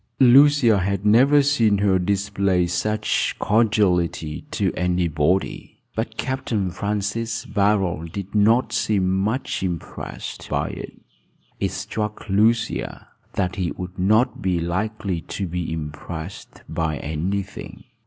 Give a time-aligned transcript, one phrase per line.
[0.19, 5.77] Lucia had never seen her display such cordiality to anybody.
[5.95, 6.51] But Capt.
[6.71, 10.99] Francis Barold did not seem much impressed by it.
[11.59, 17.83] It struck Lucia that he would not be likely to be impressed by any thing.